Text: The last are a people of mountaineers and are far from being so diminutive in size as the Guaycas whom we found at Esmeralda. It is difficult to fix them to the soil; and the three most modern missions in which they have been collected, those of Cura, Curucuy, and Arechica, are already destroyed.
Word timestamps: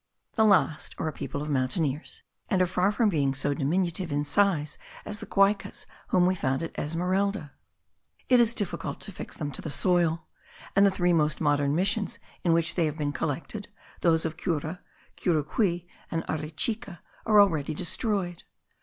The 0.33 0.45
last 0.45 0.95
are 0.97 1.07
a 1.07 1.13
people 1.13 1.43
of 1.43 1.49
mountaineers 1.51 2.23
and 2.49 2.59
are 2.59 2.65
far 2.65 2.91
from 2.91 3.07
being 3.09 3.35
so 3.35 3.53
diminutive 3.53 4.11
in 4.11 4.23
size 4.23 4.79
as 5.05 5.19
the 5.19 5.27
Guaycas 5.27 5.85
whom 6.07 6.25
we 6.25 6.33
found 6.33 6.63
at 6.63 6.75
Esmeralda. 6.75 7.51
It 8.27 8.39
is 8.39 8.55
difficult 8.55 8.99
to 9.01 9.11
fix 9.11 9.37
them 9.37 9.51
to 9.51 9.61
the 9.61 9.69
soil; 9.69 10.25
and 10.75 10.87
the 10.87 10.89
three 10.89 11.13
most 11.13 11.39
modern 11.39 11.75
missions 11.75 12.17
in 12.43 12.51
which 12.51 12.73
they 12.73 12.85
have 12.85 12.97
been 12.97 13.13
collected, 13.13 13.67
those 14.01 14.25
of 14.25 14.37
Cura, 14.37 14.81
Curucuy, 15.17 15.85
and 16.09 16.23
Arechica, 16.23 17.01
are 17.27 17.39
already 17.39 17.75
destroyed. 17.75 18.43